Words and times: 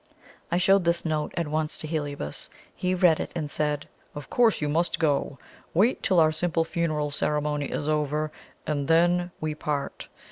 I 0.51 0.57
showed 0.57 0.83
this 0.83 1.05
note 1.05 1.31
at 1.37 1.47
once 1.47 1.77
to 1.77 1.85
Heliobas. 1.85 2.49
He 2.73 2.95
read 2.95 3.19
it, 3.19 3.31
and 3.35 3.51
said: 3.51 3.87
"Of 4.15 4.31
course 4.31 4.59
you 4.59 4.67
must 4.67 4.97
go. 4.97 5.37
Wait 5.75 6.01
till 6.01 6.19
our 6.19 6.31
simple 6.31 6.65
funeral 6.65 7.11
ceremony 7.11 7.65
is 7.67 7.87
over, 7.87 8.31
and 8.65 8.87
then 8.87 9.29
we 9.39 9.53
part. 9.53 10.07